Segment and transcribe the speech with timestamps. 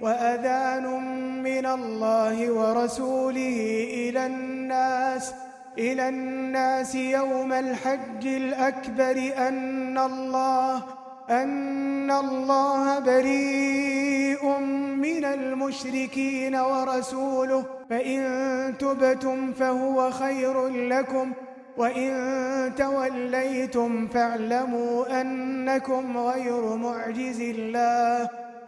[0.00, 0.86] وأذان
[1.42, 5.34] من الله ورسوله إلى الناس
[5.78, 10.82] إلى الناس يوم الحج الأكبر أن الله
[11.30, 14.58] أن الله بريء
[14.96, 17.64] من المشركين ورسوله.
[17.90, 18.20] فإن
[18.78, 21.32] تبتم فهو خير لكم
[21.76, 22.10] وإن
[22.76, 28.49] توليتم فاعلموا أنكم غير معجز الله.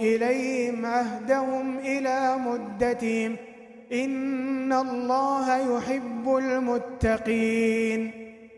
[0.00, 3.36] إليهم عهدهم إلى مدتهم
[3.92, 8.10] إن الله يحب المتقين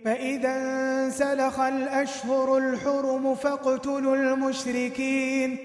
[0.04, 5.56] فإذا انسلخ الأشهر الحرم فاقتلوا المشركين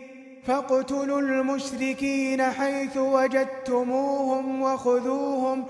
[0.46, 5.64] فاقتلوا المشركين حيث وجدتموهم وخذوهم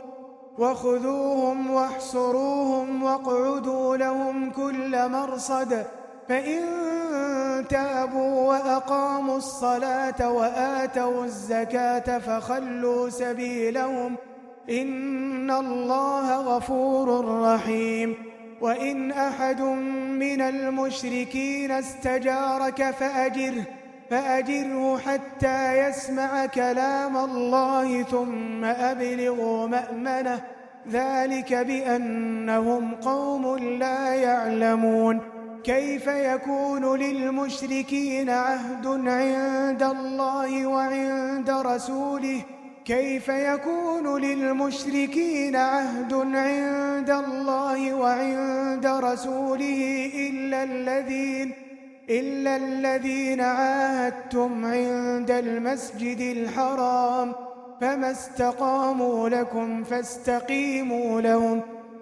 [0.58, 5.86] وخذوهم واحصروهم واقعدوا لهم كل مرصد
[6.30, 6.64] فإن
[7.62, 14.16] تابوا وأقاموا الصلاة وآتوا الزكاة فخلوا سبيلهم
[14.70, 18.16] إن الله غفور رحيم
[18.62, 19.62] وإن أحد
[20.20, 23.64] من المشركين استجارك فأجره
[24.10, 30.42] فأجره حتى يسمع كلام الله ثم أبلغوا مأمنه
[30.90, 35.35] ذلك بأنهم قوم لا يعلمون
[35.66, 42.42] كيف يكون للمشركين عهد عند الله وعند رسوله؟
[42.86, 51.54] كيف يكون للمشركين عهد عند الله وعند رسوله إلا الذين
[52.10, 57.34] إلا الذين عاهدتم عند المسجد الحرام؟
[57.82, 61.62] فما استقاموا لكم فاستقيموا لهم.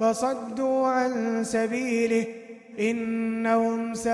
[0.00, 2.26] فصدوا عن سبيله
[2.78, 4.12] إنهم ساء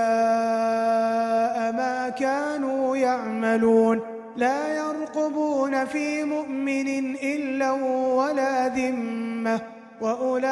[1.71, 4.01] ما كانوا يعملون.
[4.35, 9.61] لا يرقبون في مؤمن إلا ولا ذمة
[10.01, 10.45] وأولئك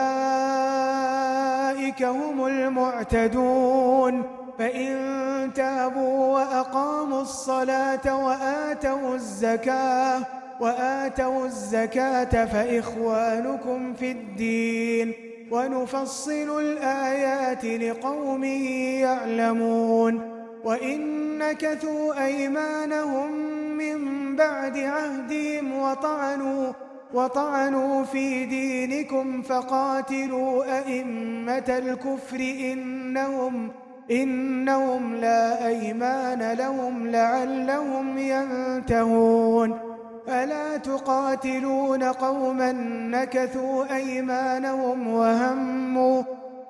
[2.03, 4.23] هم المعتدون.
[4.59, 10.21] فإن تابوا وأقاموا الصلاة وآتوا الزكاة
[10.59, 15.13] وآتوا الزكاة فإخوانكم في الدين
[15.51, 23.31] ونفصل الآيات لقوم يعلمون وإن نكثوا أيمانهم
[23.77, 26.73] من بعد عهدهم وطعنوا
[27.13, 33.71] وطعنوا في دينكم فقاتلوا أئمة الكفر إنهم
[34.11, 39.86] إنهم لا أيمان لهم لعلهم ينتهون
[40.27, 42.71] ألا تقاتلون قوما
[43.11, 46.23] نكثوا أيمانهم وهموا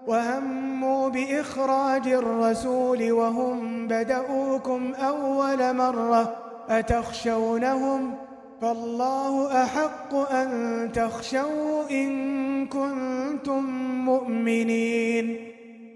[0.08, 6.36] وهموا بإخراج الرسول وهم بدؤوكم أول مرة
[6.70, 8.14] أتخشونهم
[8.62, 13.64] فالله أحق أن تخشوا إن كنتم
[14.06, 15.38] مؤمنين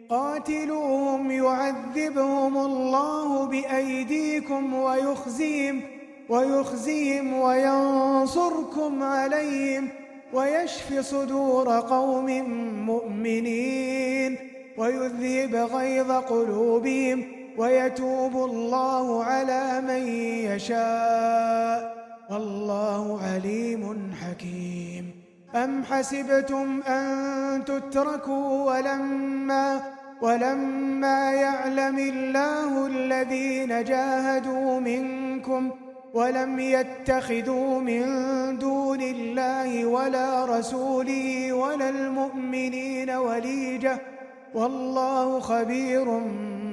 [0.09, 5.81] قاتلوهم يعذبهم الله بأيديكم ويخزيهم
[6.31, 9.89] ويخزيهم وينصركم عليهم
[10.33, 12.29] ويشف صدور قوم
[12.85, 14.37] مؤمنين
[14.77, 17.23] ويذهب غيظ قلوبهم
[17.57, 20.07] ويتوب الله على من
[20.51, 22.01] يشاء
[22.31, 25.11] والله عليم حكيم.
[25.55, 29.81] أم حسبتم أن تتركوا ولما
[30.21, 35.71] ولما يعلم الله الذين جاهدوا منكم
[36.13, 38.03] ولم يتخذوا من
[38.57, 43.99] دون الله ولا رسوله ولا المؤمنين وليجة.
[44.53, 46.21] والله خبير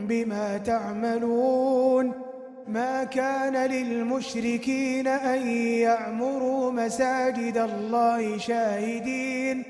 [0.09, 2.13] بما تعملون.
[2.69, 5.49] ما كان للمشركين أن
[5.87, 9.63] يعمروا مساجد الله شاهدين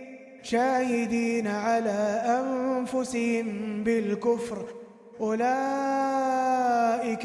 [0.42, 3.46] شاهدين على أنفسهم
[3.84, 4.64] بالكفر.
[5.20, 5.48] أولئك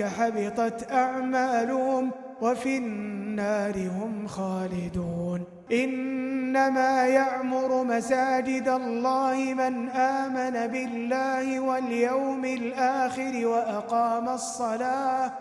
[0.04, 2.12] حبطت أعمالهم.
[2.44, 5.44] وفي النار هم خالدون.
[5.72, 15.32] إنما يعمر مساجد الله من آمن بالله واليوم الآخر وأقام الصلاة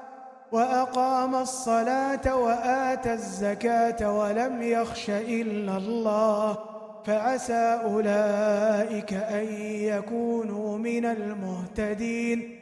[0.53, 6.59] وأقام الصلاة وآتى الزكاة ولم يخش إلا الله.
[7.07, 9.47] فعسى أولئك أن
[9.91, 12.62] يكونوا من المهتدين.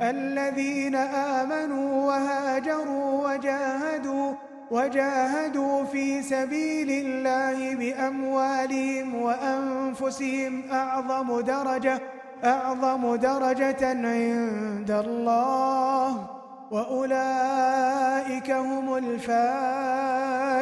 [0.00, 4.32] الذين آمنوا وهاجروا وجاهدوا
[4.70, 12.00] وجاهدوا في سبيل الله بأموالهم وأنفسهم أعظم درجة
[12.44, 16.26] أعظم درجة عند الله.
[16.70, 18.94] وأولئك هم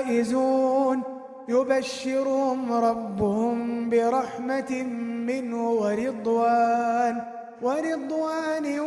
[0.03, 1.03] الفائزون.
[1.49, 4.83] يبشرهم ربهم برحمة
[5.27, 7.42] منه ورضوان.
[7.63, 8.81] ورضوان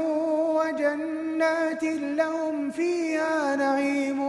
[0.58, 4.20] وجنات لهم فيها نعيم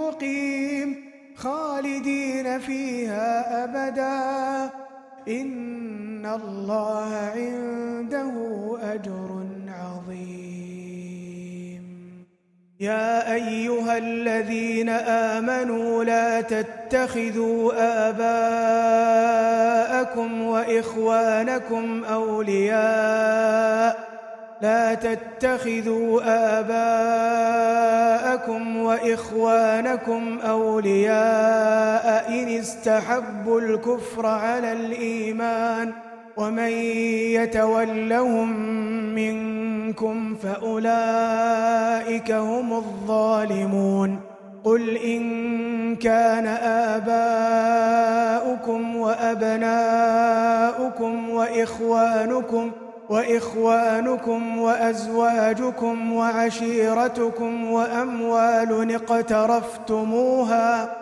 [0.00, 1.04] مقيم
[1.36, 4.70] خالدين فيها أبدا.
[5.28, 8.32] إن الله عنده
[8.82, 9.41] أجر
[12.82, 17.72] يا أيها الذين آمنوا لا تتخذوا
[19.28, 23.98] آباءكم وإخوانكم أولياء
[24.62, 26.20] لا تتخذوا
[26.60, 26.76] آباءكم
[28.76, 35.92] وإخوانكم أولياء إن استحبوا الكفر على الإيمان
[36.36, 36.72] ومن
[37.38, 38.48] يتولهم
[39.14, 44.20] منكم فأولئك هم الظالمون.
[44.64, 46.46] قل إن كان
[46.96, 49.72] آباؤكم وأبناؤكم
[51.30, 52.70] وإخوانكم
[53.08, 61.01] وإخوانكم وأزواجكم وعشيرتكم وأموال اقترفتموها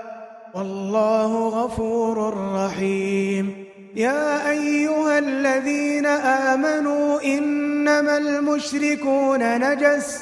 [0.55, 3.65] والله غفور رحيم.
[3.95, 10.21] يا أيها الذين آمنوا إنما المشركون نجس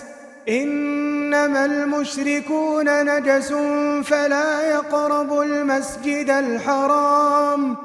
[0.49, 3.53] إنما المشركون نجس
[4.03, 7.75] فلا يقربوا المسجد الحرام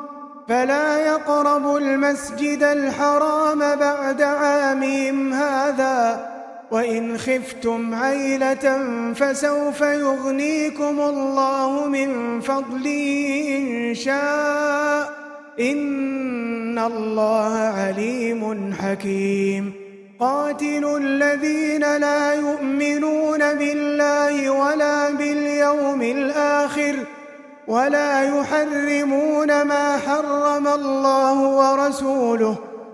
[0.49, 6.34] فلا يقربوا المسجد الحرام بعد عامهم هذا.
[6.75, 8.67] وإن خفتم عيلة
[9.15, 15.13] فسوف يغنيكم الله من فضله إن شاء
[15.61, 19.73] إن الله عليم حكيم.
[20.21, 26.97] قاتلوا الذين لا يؤمنون بالله ولا باليوم الآخر
[27.67, 32.74] ولا يحرمون ما حرم الله ورسوله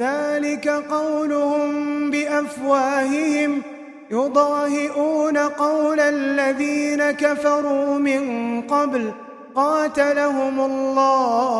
[0.00, 3.62] ذلك قولهم بأفواههم
[4.10, 9.12] يضاهئون قول الذين كفروا من قبل
[9.54, 11.56] قاتلهم الله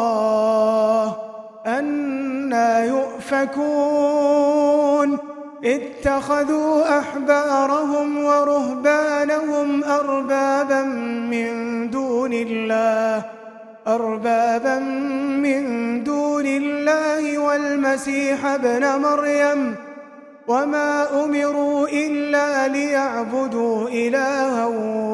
[1.66, 4.30] أنا يؤفكون
[5.64, 10.82] اتخذوا أحبارهم ورهبانهم أربابا
[11.30, 13.39] من دون الله
[13.86, 14.78] أربابا
[15.42, 15.64] من
[16.04, 19.74] دون الله والمسيح ابن مريم
[20.48, 24.66] وما أمروا إلا ليعبدوا إلها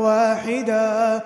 [0.02, 1.20] واحدا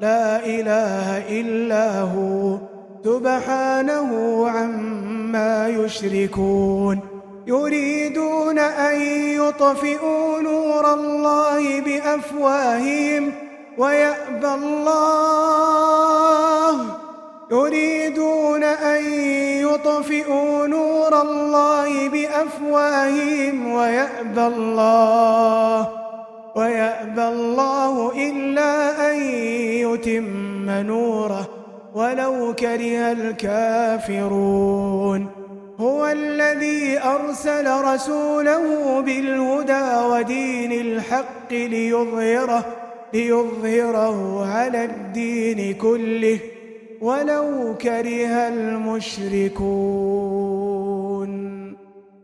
[0.00, 2.58] لا إله إلا هو
[3.04, 4.10] سبحانه
[4.48, 7.00] عما يشركون
[7.46, 9.00] يريدون أن
[9.40, 13.32] يطفئوا نور الله بأفواههم
[13.78, 15.74] ويأبى الله.
[17.50, 19.04] يريدون أن
[19.60, 25.88] يطفئوا نور الله بأفواههم ويأبى الله.
[26.56, 29.16] ويأبى الله إلا أن
[29.84, 31.48] يتم نوره.
[31.94, 35.26] ولو كره الكافرون.
[35.80, 42.64] هو الذي أرسل رسوله بالهدى ودين الحق ليظهره.
[43.14, 46.38] ليظهره على الدين كله
[47.00, 49.64] ولو كره المشركون.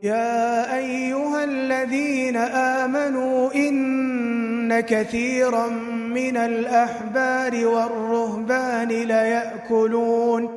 [0.02, 5.66] يا أيها الذين آمنوا إن كثيرا
[6.14, 10.48] من الأحبار والرهبان ليأكلون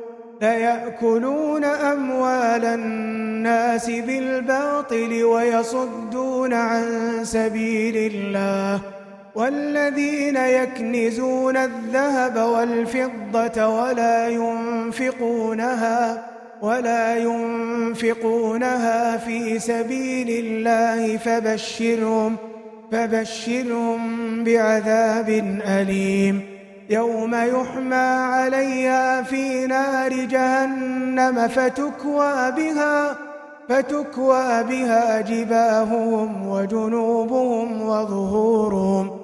[0.42, 6.84] ليأكلون أموال الناس بالباطل ويصدون عن
[7.22, 8.80] سبيل الله.
[9.34, 16.26] والذين يكنزون الذهب والفضة ولا ينفقونها
[16.62, 22.36] ولا ينفقونها في سبيل الله فبشرهم
[22.92, 25.28] فبشرهم بعذاب
[25.66, 26.40] أليم.
[26.90, 33.16] يوم يحمى عليها في نار جهنم فتكوى بها
[33.68, 39.23] فتكوى بها جباههم وجنوبهم وظهورهم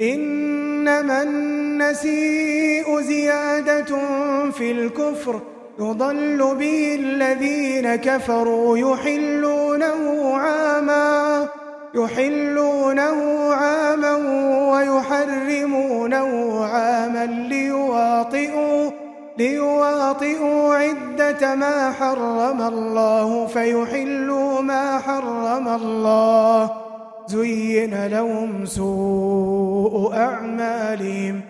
[0.00, 4.00] إنما النسيء زيادة
[4.50, 5.40] في الكفر
[5.78, 11.48] يضل به الذين كفروا يحلونه عاما
[11.94, 14.16] يحلونه عاما
[14.72, 18.90] ويحرمونه عاما ليواطئوا
[19.38, 26.85] ليواطئوا عدة ما حرم الله فيحلوا ما حرم الله.
[27.26, 31.40] زين لهم سوء أعمالهم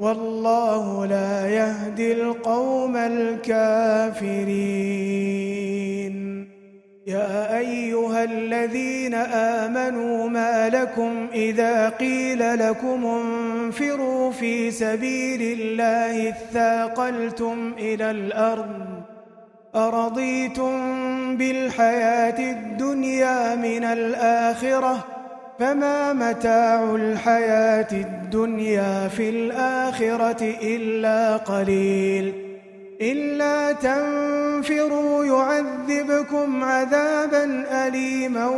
[0.00, 4.58] والله لا يهدي القوم الكافرين.
[7.06, 18.10] يا أيها الذين آمنوا ما لكم إذا قيل لكم انفروا في سبيل الله اثاقلتم إلى
[18.10, 19.02] الأرض
[19.74, 20.76] أرضيتم
[21.36, 25.17] بالحياة الدنيا من الآخرة
[25.58, 32.32] فما متاع الحياة الدنيا في الآخرة إلا قليل.
[33.00, 38.48] إلا تنفروا يعذبكم عذابا أليما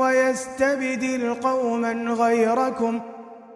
[0.00, 3.00] ويستبدل قوما غيركم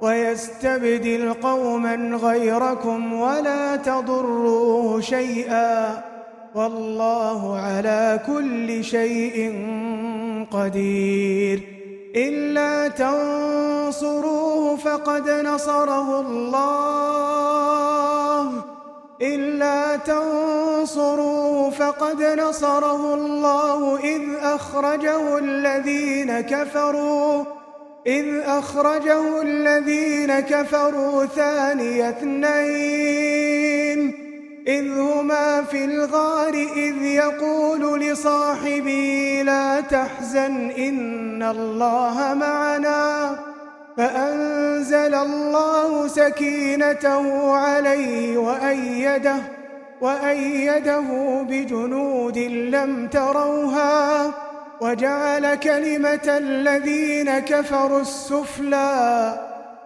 [0.01, 6.05] ويستبدل قوما غيركم ولا تضروه شيئا.
[6.55, 9.55] والله على كل شيء
[10.51, 11.61] قدير.
[12.17, 17.31] إلا تنصروه فقد نصره الله.
[19.23, 23.99] إلا تنصروه فقد نصره الله.
[23.99, 27.45] إذ أخرجه الذين كفروا
[28.07, 33.90] إذ أخرجه الذين كفروا ثاني اثنين.
[34.71, 43.37] إذ هما في الغار إذ يقول لصاحبه لا تحزن إن الله معنا
[43.97, 49.37] فأنزل الله سكينته عليه وأيده
[50.00, 51.09] وأيده
[51.49, 54.31] بجنود لم تروها
[54.81, 59.41] وجعل كلمة الذين كفروا السفلى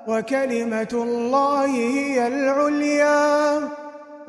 [0.06, 3.60] وكلمة الله هي العليا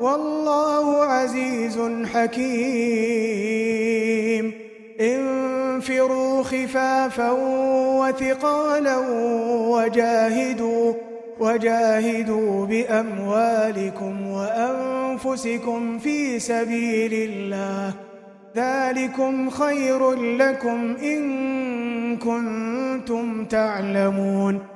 [0.00, 1.78] والله عزيز
[2.14, 3.26] حكيم.
[5.00, 7.30] انفروا خفافا
[8.00, 8.96] وثقالا
[9.68, 10.92] وجاهدوا
[11.40, 17.94] وجاهدوا بأموالكم وأنفسكم في سبيل الله.
[18.56, 24.75] ذلكم خير لكم إن كنتم تعلمون.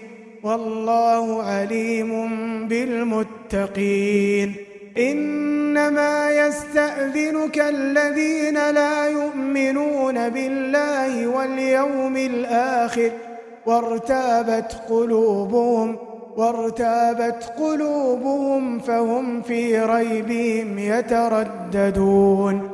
[0.43, 2.11] والله عليم
[2.67, 4.55] بالمتقين.
[4.97, 13.11] إنما يستأذنك الذين لا يؤمنون بالله واليوم الآخر.
[13.65, 15.97] وارتابت قلوبهم
[16.37, 22.69] وارتابت قلوبهم فهم في ريبهم يترددون.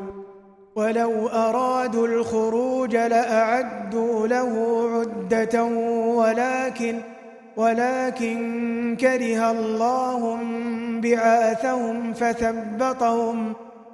[0.75, 4.53] ولو أرادوا الخروج لأعدوا له
[4.93, 5.63] عدة
[6.15, 6.95] ولكن
[7.57, 10.37] ولكن كره الله
[11.01, 13.53] بعاثهم فثبطهم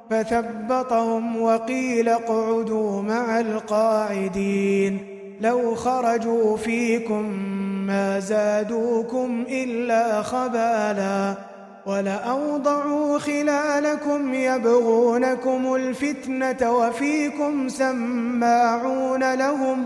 [0.10, 5.00] فثبطهم وقيل اقعدوا مع القاعدين.
[5.42, 7.24] لو خرجوا فيكم
[7.88, 11.36] ما زادوكم إلا خبالا
[11.86, 19.86] ولأوضعوا خلالكم يبغونكم الفتنة وفيكم سماعون لهم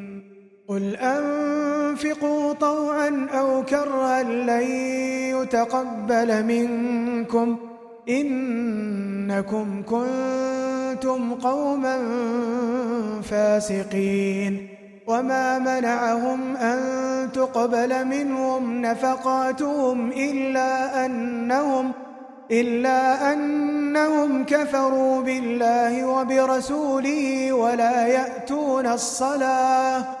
[0.71, 4.67] قل أنفقوا طوعا أو كرها لن
[5.41, 7.57] يتقبل منكم
[8.09, 11.97] إنكم كنتم قوما
[13.23, 14.67] فاسقين
[15.07, 16.79] وما منعهم أن
[17.31, 21.91] تقبل منهم نفقاتهم إلا أنهم
[22.51, 30.20] إلا أنهم كفروا بالله وبرسوله ولا يأتون الصلاة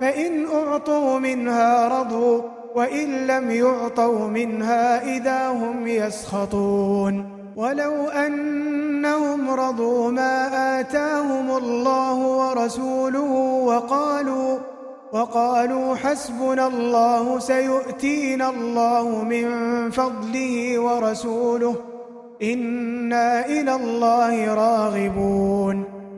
[0.00, 2.42] فإن أعطوا منها رضوا
[2.74, 7.36] وإن لم يعطوا منها إذا هم يسخطون.
[7.56, 10.34] ولو أنهم رضوا ما
[10.80, 13.32] آتاهم الله ورسوله
[13.64, 14.58] وقالوا
[15.12, 19.46] وقالوا حسبنا الله سيؤتينا الله من
[19.90, 21.74] فضله ورسوله
[22.42, 25.95] إنا إلى الله راغبون.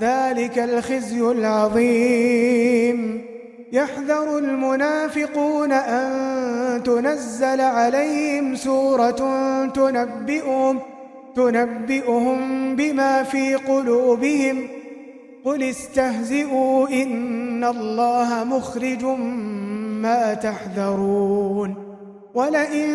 [0.00, 3.22] ذلك الخزي العظيم.
[3.72, 9.20] يحذر المنافقون أن تنزل عليهم سورة
[9.66, 10.80] تنبئهم
[11.36, 14.68] تنبئهم بما في قلوبهم.
[15.44, 19.04] قل استهزئوا إن الله مخرج
[20.02, 21.85] ما تحذرون.
[22.36, 22.92] ولئن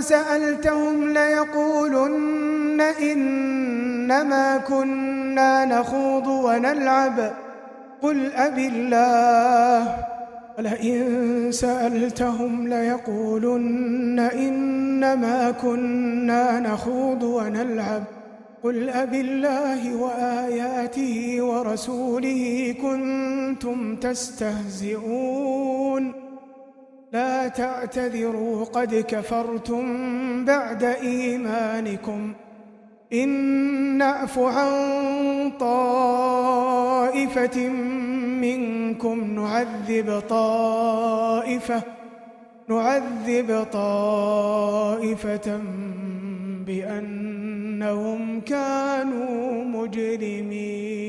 [0.00, 7.32] سألتهم ليقولن إنما كنا نخوض ونلعب.
[8.02, 9.96] قل أب الله.
[10.58, 18.02] ولئن سألتهم ليقولن إنما كنا نخوض ونلعب.
[18.64, 26.27] قل أب الله وآياته ورسوله كنتم تستهزئون.
[27.12, 29.84] لا تعتذروا قد كفرتم
[30.44, 32.36] بعد إيمانكم ۖ.
[33.12, 33.28] إن
[33.98, 34.72] نعف عن
[35.60, 36.48] طائفة
[38.40, 41.82] منكم نعذب طائفة
[42.68, 45.60] نعذب طائفة
[46.66, 51.08] بأنهم كانوا مجرمين.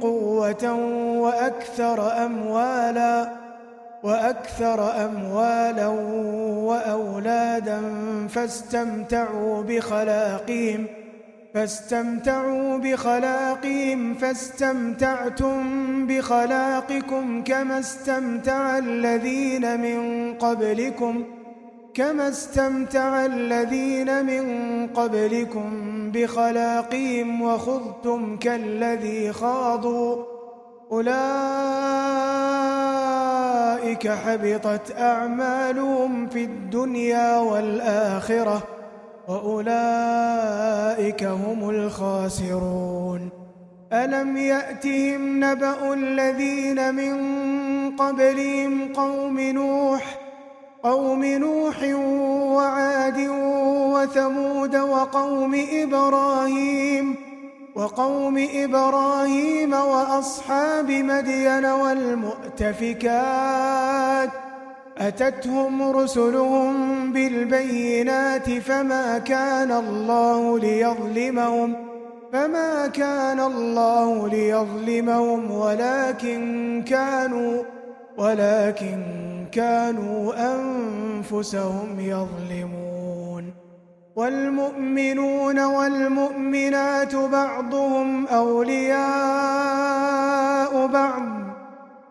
[0.00, 0.72] قوة
[1.18, 3.32] وأكثر أموالا
[4.02, 5.86] وأكثر أموالا
[6.68, 7.80] وأولادا
[8.28, 10.86] فاستمتعوا بخلاقهم
[11.54, 15.62] فاستمتعوا بخلاقهم فاستمتعتم
[16.06, 21.39] بخلاقكم كما استمتع الذين من قبلكم ۖ.
[21.94, 25.70] كما استمتع الذين من قبلكم
[26.12, 30.24] بخلاقهم وخذتم كالذي خاضوا
[30.92, 31.10] أولئك
[34.08, 38.62] حبطت أعمالهم في الدنيا والآخرة
[39.28, 43.30] وأولئك هم الخاسرون
[43.92, 47.16] ألم يأتهم نبأ الذين من
[47.96, 50.19] قبلهم قوم نوح
[50.82, 51.82] قوم نوح
[52.56, 53.28] وعاد
[53.94, 57.16] وثمود وقوم إبراهيم
[57.74, 63.10] وقوم إبراهيم وأصحاب مدين والمؤتفكات
[64.98, 66.72] أتتهم رسلهم
[67.12, 71.74] بالبينات فما كان الله ليظلمهم
[72.32, 77.62] فما كان الله ليظلمهم ولكن كانوا
[78.18, 83.54] ولكن كانوا أنفسهم يظلمون
[84.16, 89.00] والمؤمنون والمؤمنات بعضهم أولياء
[90.86, 91.22] بعض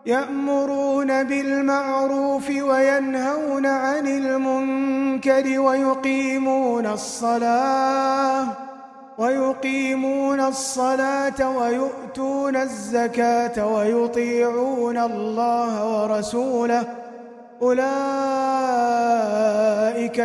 [0.06, 8.48] يأمرون بالمعروف وينهون عن المنكر ويقيمون الصلاة
[9.18, 17.09] ويقيمون الصلاة ويؤتون الزكاة ويطيعون الله ورسوله
[17.62, 17.88] أولئك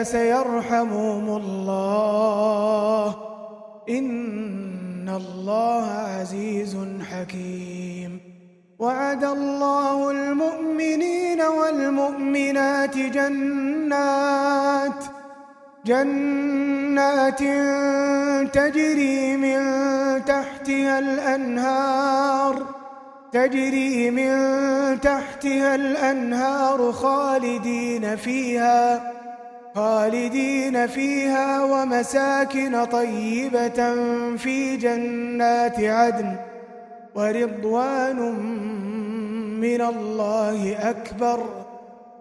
[0.02, 3.14] سيرحمهم الله.
[3.88, 6.76] إن الله عزيز
[7.10, 8.20] حكيم.
[8.78, 15.04] وعد الله المؤمنين والمؤمنات جنات
[15.86, 17.40] جنات
[18.54, 19.60] تجري من
[20.24, 22.73] تحتها الأنهار.
[23.34, 24.30] تجري من
[25.00, 29.12] تحتها الأنهار خالدين فيها
[29.74, 33.94] خالدين فيها ومساكن طيبة
[34.36, 36.36] في جنات عدن
[37.14, 38.18] ورضوان
[39.60, 41.40] من الله أكبر.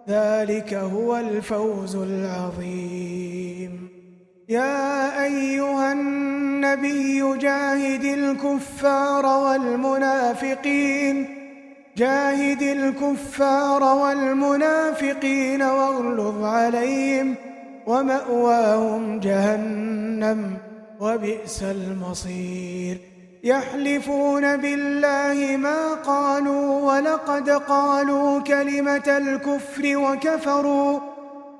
[0.08, 3.93] ذلك هو الفوز العظيم.
[4.48, 11.26] يا أيها النبي جاهد الكفار والمنافقين
[11.96, 17.34] جاهد الكفار والمنافقين واغلظ عليهم
[17.86, 20.56] ومأواهم جهنم
[21.00, 22.98] وبئس المصير.
[23.44, 31.13] يحلفون بالله ما قالوا ولقد قالوا كلمة الكفر وكفروا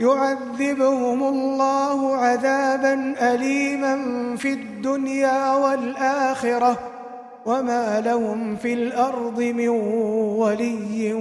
[0.00, 3.96] يعذبهم الله عذابا أليما
[4.36, 6.78] في الدنيا والآخرة
[7.46, 9.68] وما لهم في الأرض من
[10.38, 11.12] ولي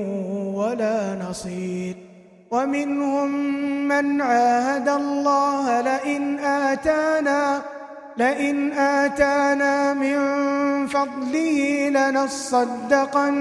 [0.56, 1.96] ولا نصير.
[2.52, 3.32] ومنهم
[3.88, 7.62] من عاهد الله لئن آتانا
[8.18, 10.18] لئن آتانا من
[10.88, 13.36] فضله لنصدقن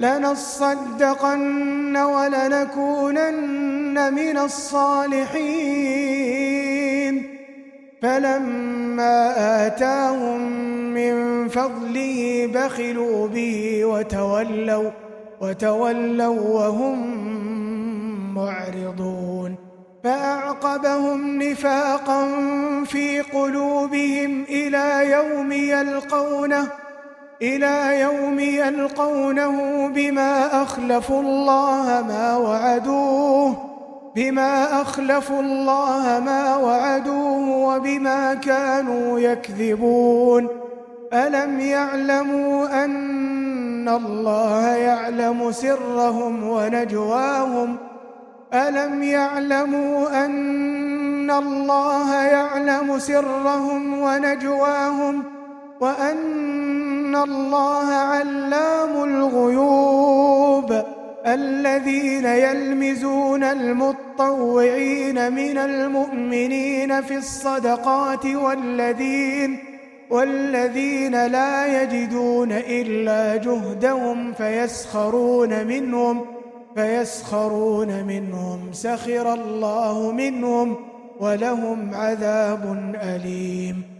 [0.00, 6.20] لنصدقن ولنكونن من الصالحين.
[8.02, 10.40] فلما آتاهم
[10.94, 14.90] من فضله بخلوا به وتولوا
[15.40, 16.98] وتولوا وهم
[18.34, 19.56] معرضون.
[20.04, 22.28] فأعقبهم نفاقا
[22.84, 26.66] في قلوبهم إلى يوم يلقونه.
[27.42, 33.70] إلى يوم يلقونه بما أخلفوا الله ما وعدوه
[34.16, 40.48] بما أخلفوا الله ما وعدوه وبما كانوا يكذبون.
[41.12, 47.76] ألم يعلموا أن الله يعلم سرهم ونجواهم؟
[48.54, 55.22] ألم يعلموا أن الله يعلم سرهم ونجواهم؟
[55.80, 56.16] وأن
[57.16, 60.82] الله علام الغيوب
[61.26, 69.58] الذين يلمزون المطوعين من المؤمنين في الصدقات والذين
[70.10, 76.24] والذين لا يجدون إلا جهدهم فيسخرون منهم
[76.74, 80.76] فيسخرون منهم سخر الله منهم
[81.20, 83.99] ولهم عذاب أليم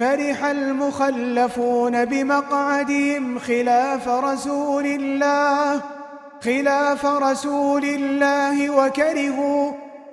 [0.00, 5.80] فرح المخلفون بمقعدهم خلاف رسول الله
[6.44, 9.72] خلاف رسول الله وكرهوا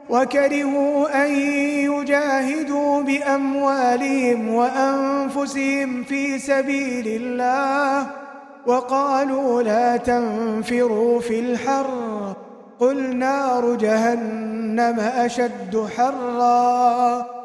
[0.09, 1.31] وكرهوا أن
[1.91, 8.07] يجاهدوا بأموالهم وأنفسهم في سبيل الله
[8.65, 12.33] وقالوا لا تنفروا في الحر
[12.79, 17.44] قل نار جهنم أشد حرا.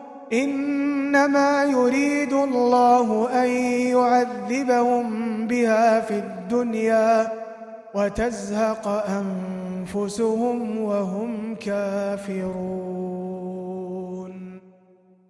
[0.33, 3.49] إنما يريد الله أن
[3.95, 7.31] يعذبهم بها في الدنيا
[7.93, 13.11] وتزهق أنفسهم وهم كافرون.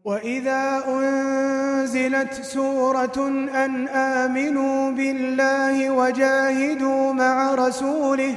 [0.06, 3.28] وإذا أنزلت سورة
[3.66, 8.36] أن آمنوا بالله وجاهدوا مع رسوله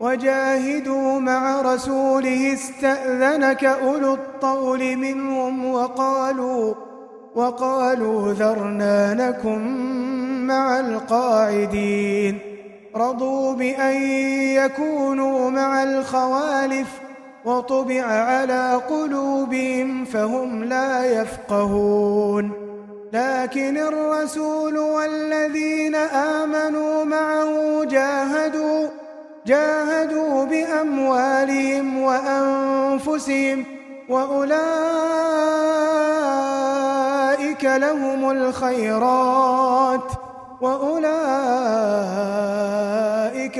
[0.00, 5.39] وجاهدوا مع رسوله استأذنك أولو الطول منهم
[5.74, 6.74] وقالوا
[7.34, 9.60] وقالوا ذرنا نكن
[10.46, 12.38] مع القاعدين.
[12.96, 14.02] رضوا بأن
[14.56, 17.00] يكونوا مع الخوالف
[17.44, 22.52] وطبع على قلوبهم فهم لا يفقهون.
[23.12, 28.88] لكن الرسول والذين آمنوا معه جاهدوا
[29.46, 33.64] جاهدوا بأموالهم وأنفسهم
[34.10, 34.60] وأولئك
[37.64, 40.12] لهم الخيرات
[40.60, 41.10] وأولئك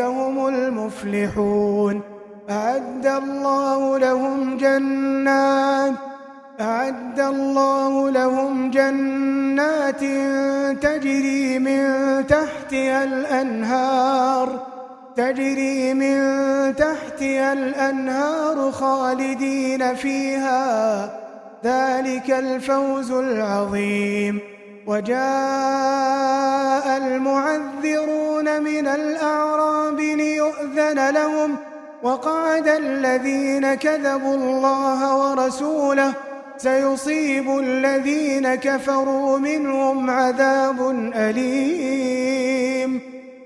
[0.01, 2.03] هم المفلحون.
[2.51, 5.93] أعد الله لهم جنات
[6.61, 10.01] أعد الله لهم جنات
[10.83, 11.87] تجري من
[12.27, 14.70] تحتها الأنهار.
[15.17, 16.17] تجري من
[16.77, 21.05] تحتها الأنهار خالدين فيها.
[21.65, 24.41] ذلك الفوز العظيم.
[24.87, 25.17] وجاء
[26.97, 31.57] المعذرون من الأعراب ليؤذن لهم.
[32.03, 36.13] وقعد الذين كذبوا الله ورسوله.
[36.57, 43.10] سيصيب الذين كفروا منهم عذاب أليم.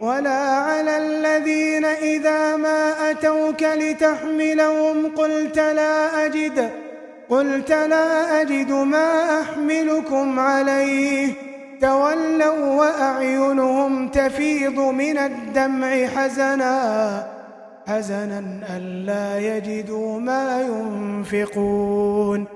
[0.00, 6.70] ولا على الذين إذا ما أتوك لتحملهم قلت لا أجد
[7.30, 11.32] قلت لا أجد ما أحملكم عليه.
[11.80, 17.38] تولوا وأعينهم تفيض من الدمع حزناً
[17.88, 22.46] حزنا ألا يجدوا ما ينفقون.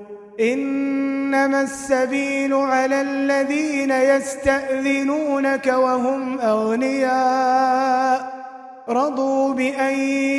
[0.40, 8.32] إنما السبيل على الذين يستأذنونك وهم أغنياء.
[8.88, 9.94] رضوا بأن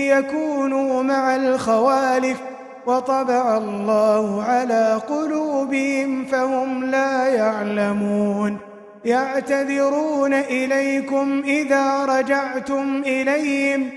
[0.09, 2.37] يكونوا مع الخوالف
[2.85, 8.57] وطبع الله على قلوبهم فهم لا يعلمون.
[9.05, 13.89] يعتذرون إليكم إذا رجعتم إليهم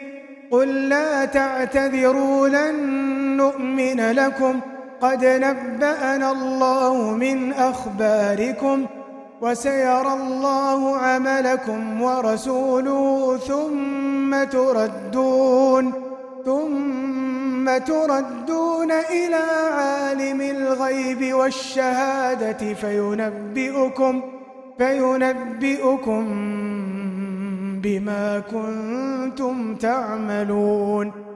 [0.51, 2.77] قل لا تعتذروا لن
[3.37, 4.61] نؤمن لكم.
[5.01, 8.87] قد نبأنا الله من أخباركم
[9.41, 15.93] وسيرى الله عملكم ورسوله ثم تردون
[16.45, 24.23] ثم تردون إلى عالم الغيب والشهادة فينبئكم
[24.79, 26.25] فينبئكم
[27.83, 31.36] بما كنتم تعملون.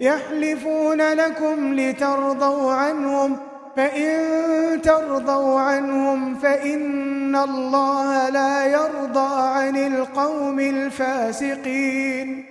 [0.00, 3.36] يحلفون لكم لترضوا عنهم
[3.76, 12.44] فإن ترضوا عنهم فإن الله لا يرضى عن القوم الفاسقين.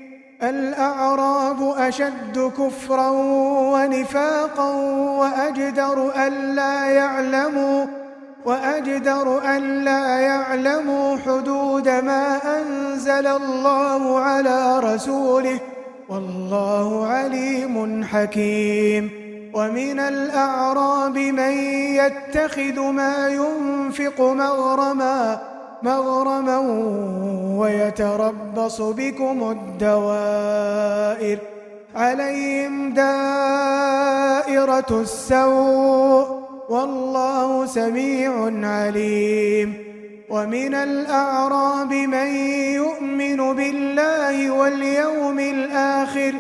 [0.44, 3.10] الأعراب أشد كفرا
[3.74, 4.72] ونفاقا
[5.20, 7.86] وأجدر ألا يعلموا
[8.46, 15.60] وأجدر أن لا يعلموا حدود ما أنزل الله على رسوله.
[16.14, 19.10] والله عليم حكيم.
[19.54, 21.52] ومن الأعراب من
[21.96, 25.42] يتخذ ما ينفق مغرما
[25.84, 26.60] مغرما
[27.58, 31.38] ويتربص بكم الدوائر.
[31.96, 33.82] عليهم دائرة
[34.92, 36.28] السوء
[36.70, 39.93] والله سميع عليم.
[40.30, 42.28] ومن الأعراب من
[42.76, 46.34] يؤمن بالله واليوم الآخر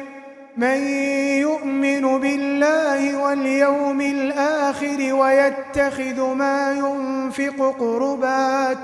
[0.57, 0.77] من
[1.47, 8.77] يؤمن بالله واليوم الآخر ويتخذ ما ينفق قربات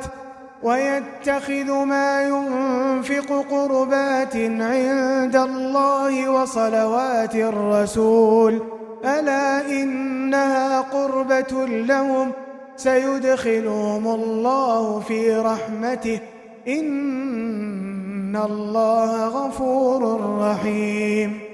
[0.64, 8.62] ويتخذ ما ينفق قربات عند الله وصلوات الرسول.
[9.06, 12.32] ألا إنها قربة لهم؟
[12.80, 16.20] سيدخلهم الله في رحمته.
[16.68, 21.50] إن الله غفور رحيم.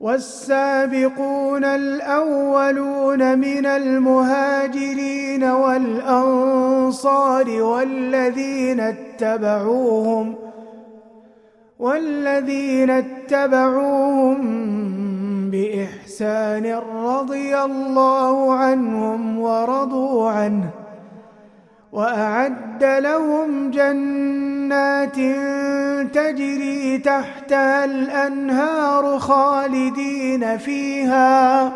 [0.00, 10.34] والسابقون الأولون من المهاجرين والأنصار والذين اتبعوهم
[11.78, 14.36] والذين اتبعوهم
[15.50, 20.70] بإحسان رضي الله عنهم ورضوا عنه
[21.92, 25.16] وأعد لهم جنات
[26.14, 31.72] تجري تحتها الأنهار خالدين فيها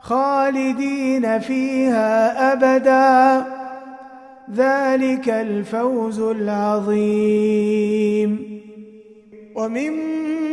[0.00, 3.46] خالدين فيها أبدا.
[4.54, 7.42] ذلك الفوز العظيم.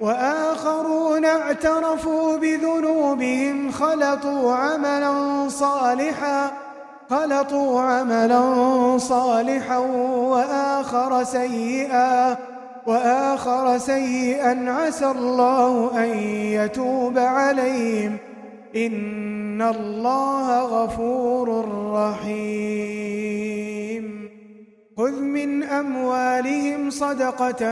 [0.00, 6.50] وآخرون اعترفوا بذنوبهم خلطوا عملا صالحا
[7.10, 12.36] خلطوا عملا صالحا وآخر سيئا
[12.86, 18.16] وآخر سيئا عسى الله أن يتوب عليهم.
[18.76, 23.69] إن الله غفور رحيم.
[25.00, 27.62] خذ من أموالهم صدقة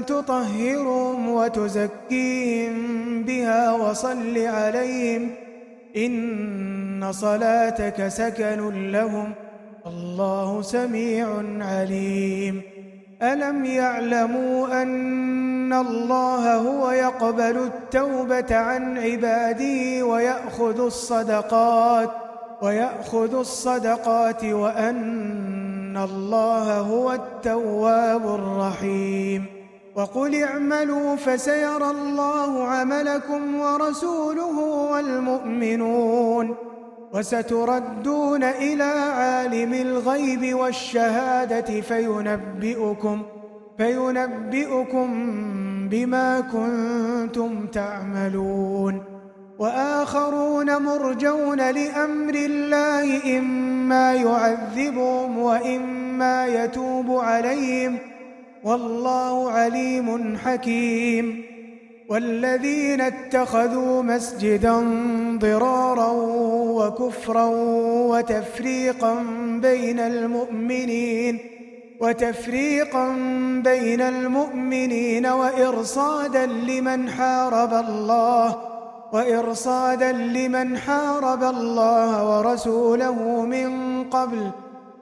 [0.00, 2.74] تطهرهم وتزكيهم
[3.22, 5.30] بها وصل عليهم
[5.96, 9.32] إن صلاتك سكن لهم
[9.86, 11.28] الله سميع
[11.60, 12.62] عليم.
[13.22, 22.10] ألم يعلموا أن الله هو يقبل التوبة عن عباده ويأخذ الصدقات
[22.62, 25.51] ويأخذ الصدقات وأن
[25.96, 29.44] الله هو التواب الرحيم
[29.96, 34.58] وقل اعملوا فسيرى الله عملكم ورسوله
[34.92, 36.54] والمؤمنون
[37.12, 38.82] وستردون إلى
[39.18, 43.22] عالم الغيب والشهادة فينبئكم
[43.78, 45.08] فينبئكم
[45.88, 49.11] بما كنتم تعملون
[49.58, 57.98] وآخرون مرجون لأمر الله إما يعذبهم وإما يتوب عليهم.
[58.64, 61.44] والله عليم حكيم.
[62.08, 64.80] والذين اتخذوا مسجدا
[65.38, 66.10] ضرارا
[66.52, 67.44] وكفرا
[68.10, 69.24] وتفريقا
[69.62, 71.38] بين المؤمنين
[72.00, 73.08] وتفريقا
[73.64, 78.71] بين المؤمنين وإرصادا لمن حارب الله.
[79.12, 84.50] وإرصادا لمن حارب الله ورسوله من قبل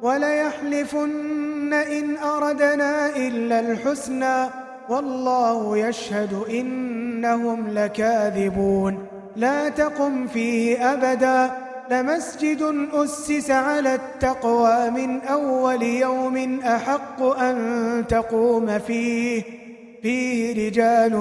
[0.02, 4.46] وليحلفن إن أردنا إلا الحسنى
[4.88, 9.06] والله يشهد إنهم لكاذبون.
[9.36, 11.50] لا تقم فيه أبدا.
[11.90, 19.59] لمسجد أسس على التقوى من أول يوم أحق أن تقوم فيه.
[20.02, 21.12] فيه رجال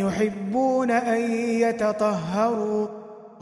[0.00, 2.86] يحبون أن يتطهروا.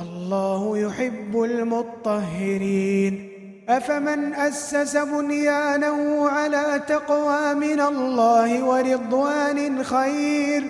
[0.01, 3.29] الله يحب المطهرين.
[3.69, 10.63] أفمن أسس بنيانه على تقوى من الله ورضوان خير؟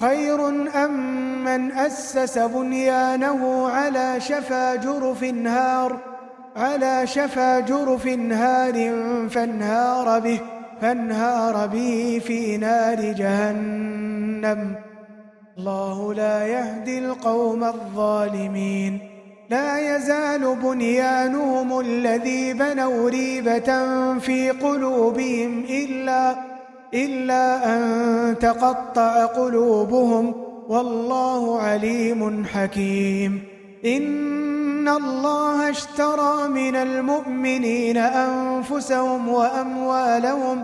[0.00, 0.48] خير
[0.84, 5.98] أم من أسس بنيانه على شفا جرف هار
[6.56, 8.92] على شفا جرف هار
[9.30, 10.40] فانهار به.
[10.82, 14.74] فانهار به في نار جهنم.
[15.58, 18.98] الله لا يهدي القوم الظالمين.
[19.50, 23.70] لا يزال بنيانهم الذي بنوا ريبة
[24.18, 26.34] في قلوبهم إلا
[26.94, 30.34] إلا أن تقطع قلوبهم.
[30.68, 33.42] والله عليم حكيم.
[33.84, 34.51] إن
[34.88, 40.62] الله اشترى من المؤمنين أنفسهم وأموالهم.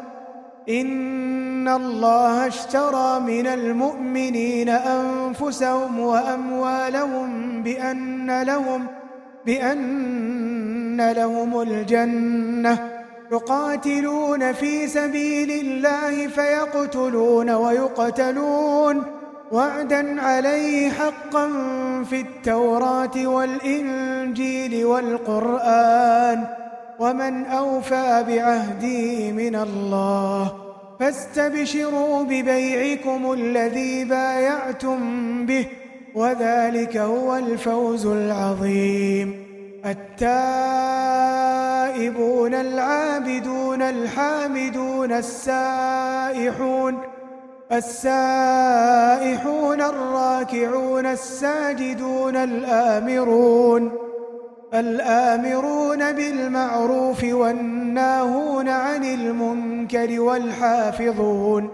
[0.68, 8.86] إن الله اشترى من المؤمنين أنفسهم وأموالهم بأن لهم
[9.46, 12.90] بأن لهم الجنة.
[13.32, 19.17] يقاتلون في سبيل الله فيقتلون ويقتلون.
[19.52, 21.48] وعدا عليه حقا
[22.10, 26.44] في التوراة والإنجيل والقرآن
[26.98, 30.52] ومن أوفى بعهده من الله
[31.00, 34.98] فاستبشروا ببيعكم الذي بايعتم
[35.46, 35.66] به
[36.14, 39.44] وذلك هو الفوز العظيم
[39.86, 40.94] التائبون
[42.54, 46.98] العابدون الحامدون السائحون
[47.72, 49.40] السائحون
[49.80, 53.92] الراكعون الساجدون الآمرون
[54.74, 61.70] الآمرون بالمعروف والناهون عن المنكر والحافظون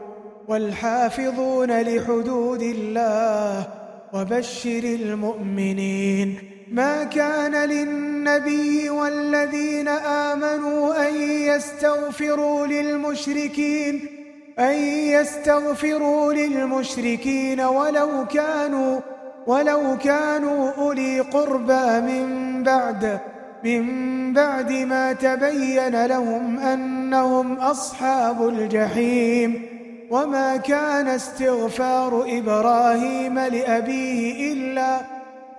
[0.48, 3.66] والحافظون لحدود الله
[4.12, 6.38] وبشر المؤمنين
[6.72, 14.13] ما كان للنبي والذين آمنوا أن يستغفروا للمشركين
[14.58, 14.74] أن
[15.16, 19.00] يستغفروا للمشركين ولو كانوا
[19.46, 23.20] ولو كانوا أولي قربى من بعد
[23.64, 29.66] من بعد ما تبين لهم أنهم أصحاب الجحيم.
[30.10, 35.00] وما كان استغفار إبراهيم لأبيه إلا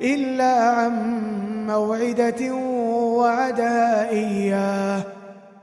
[0.02, 0.94] إلا عن
[1.68, 2.54] موعدة
[3.20, 5.02] وعدها إياه.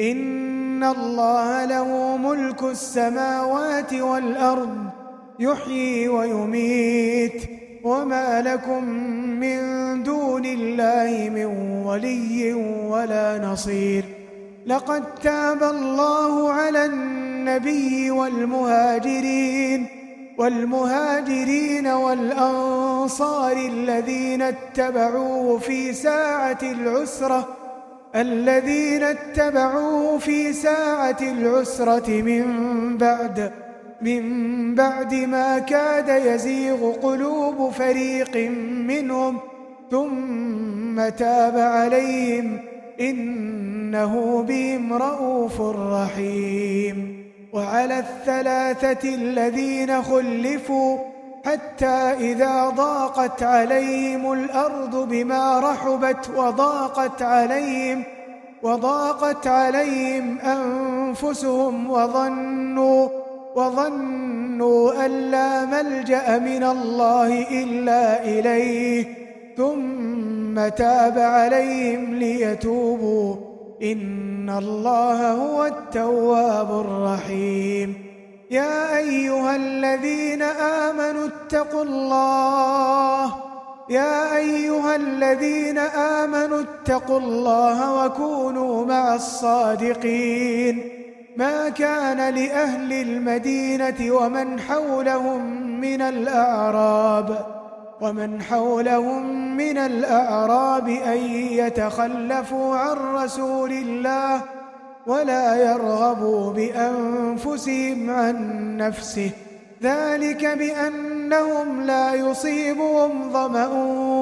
[0.00, 4.76] إن الله له ملك السماوات والأرض
[5.38, 7.42] يحيي ويميت.
[7.84, 8.84] وما لكم
[9.40, 9.60] من
[10.02, 11.44] دون الله من
[11.86, 12.52] ولي
[12.88, 14.04] ولا نصير.
[14.66, 19.86] لقد تاب الله على النبي والمهاجرين
[20.38, 27.59] والمهاجرين والأنصار الذين اتبعوه في ساعة العسرة.
[28.14, 32.44] الذين اتبعوه في ساعة العسرة من
[32.98, 33.52] بعد
[34.02, 38.36] من بعد ما كاد يزيغ قلوب فريق
[38.86, 39.38] منهم
[39.90, 42.58] ثم تاب عليهم
[43.00, 47.20] إنه بهم رءوف رحيم.
[47.52, 50.98] وعلى الثلاثة الذين خلفوا
[51.44, 58.02] حتى إذا ضاقت عليهم الأرض بما رحبت وضاقت عليهم
[58.62, 63.08] وضاقت عليهم أنفسهم وظنوا
[63.56, 69.04] وظنوا أن لا ملجأ من الله إلا إليه.
[69.56, 73.36] ثم تاب عليهم ليتوبوا.
[73.82, 78.09] إن الله هو التواب الرحيم.
[78.50, 83.34] يا أيها الذين آمنوا اتقوا الله.
[83.90, 90.88] يا أيها الذين آمنوا اتقوا الله وكونوا مع الصادقين.
[91.36, 95.40] ما كان لأهل المدينة ومن حولهم
[95.80, 97.46] من الأعراب.
[98.00, 101.18] ومن حولهم من الأعراب أن
[101.52, 104.40] يتخلفوا عن رسول الله
[105.06, 108.36] ولا يرغبوا بأنفسهم عن
[108.76, 109.30] نفسه.
[109.82, 113.66] ذلك بأنهم لا يصيبهم ظمأ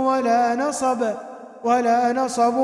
[0.07, 1.05] ولا نصب
[1.65, 2.57] ولا نصب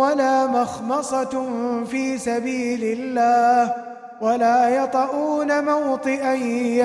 [0.00, 1.46] ولا مخمصة
[1.84, 3.74] في سبيل الله
[4.20, 6.34] ولا يطؤون موطئا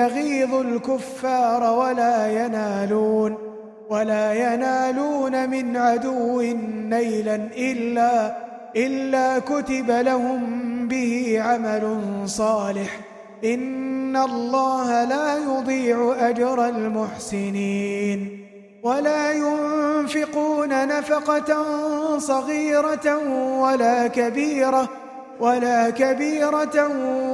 [0.00, 3.38] يغيظ الكفار ولا ينالون
[3.90, 6.40] ولا ينالون من عدو
[6.88, 8.34] نيلا إلا
[8.76, 10.40] إلا كتب لهم
[10.88, 13.00] به عمل صالح.
[13.44, 18.42] إن الله لا يضيع أجر المحسنين.
[18.82, 21.64] ولا ينفقون نفقة
[22.18, 23.18] صغيرة
[23.60, 24.88] ولا كبيرة
[25.40, 26.88] ولا كبيرة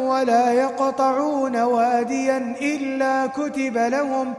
[0.08, 4.34] ولا يقطعون واديا إلا كتب لهم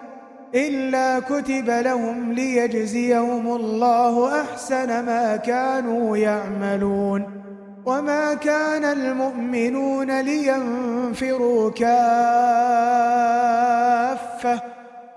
[0.56, 7.39] إلا كتب لهم ليجزيهم الله أحسن ما كانوا يعملون
[7.86, 13.00] وما كان المؤمنون لينفروا كافة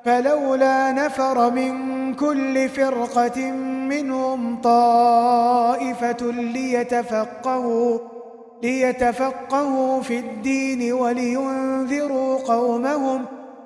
[0.05, 3.51] فلولا نفر من كل فرقة
[3.91, 7.99] منهم طائفة ليتفقهوا
[8.63, 13.25] ليتفقهوا في الدين ولينذروا قومهم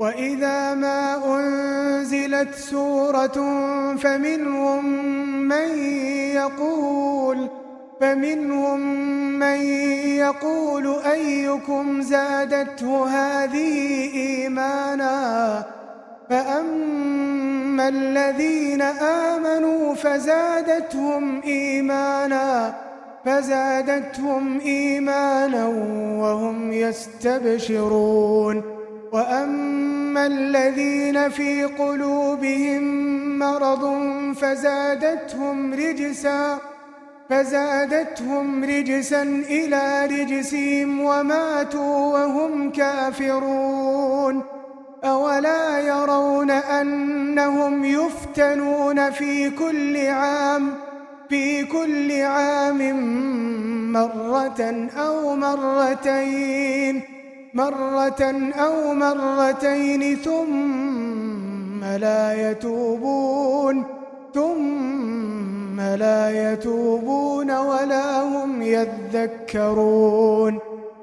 [0.00, 3.38] وإذا ما أنزلت سورة
[3.96, 4.84] فمنهم
[5.48, 5.78] من
[6.34, 7.48] يقول
[8.00, 8.80] فمنهم
[9.38, 9.62] من
[10.16, 15.64] يقول أيكم زادته هذه إيمانا؟
[16.30, 22.74] فأما الذين آمنوا فزادتهم إيمانا
[23.24, 25.66] فزادتهم إيمانا
[26.20, 28.79] وهم يستبشرون.
[29.12, 32.82] وأما الذين في قلوبهم
[33.38, 33.84] مرض
[34.34, 36.58] فزادتهم رجسا
[37.30, 44.42] فزادتهم رجسا إلى رجسهم وماتوا وهم كافرون.
[45.04, 50.74] أولا يرون أنهم يفتنون في كل عام
[51.28, 52.80] في كل عام
[53.92, 57.19] مرة أو مرتين
[57.54, 63.84] مرة أو مرتين ثم لا يتوبون
[64.34, 70.58] ثم لا يتوبون ولا هم يذكرون.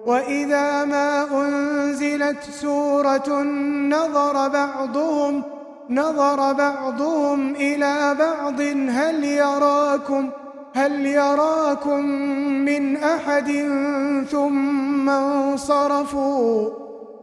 [0.06, 3.44] وإذا ما أنزلت سورة
[3.90, 5.44] نظر بعضهم
[5.90, 10.30] نظر بعضهم إلى بعض هل يراكم؟
[10.74, 12.06] هل يراكم
[12.66, 13.52] من أحد
[14.32, 16.70] ثم انصرفوا؟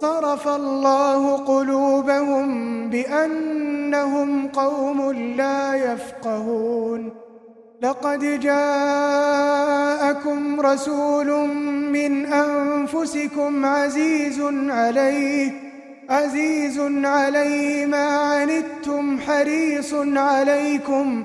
[0.01, 2.47] صرف الله قلوبهم
[2.91, 7.11] بأنهم قوم لا يفقهون.
[7.83, 9.81] لقد جاءكم
[10.61, 11.49] رسول
[11.93, 15.53] من أنفسكم عزيز عليه
[16.09, 21.25] عزيز عليه ما عنتم حريص عليكم.